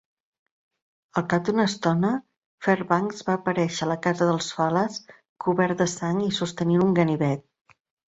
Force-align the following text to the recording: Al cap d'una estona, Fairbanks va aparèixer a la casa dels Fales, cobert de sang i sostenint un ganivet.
Al 1.19 1.25
cap 1.33 1.43
d'una 1.49 1.65
estona, 1.71 2.09
Fairbanks 2.67 3.21
va 3.27 3.35
aparèixer 3.39 3.85
a 3.87 3.89
la 3.91 3.97
casa 4.07 4.29
dels 4.31 4.47
Fales, 4.61 4.97
cobert 5.45 5.83
de 5.85 5.87
sang 5.93 6.23
i 6.29 6.31
sostenint 6.39 6.87
un 6.87 6.97
ganivet. 7.01 7.45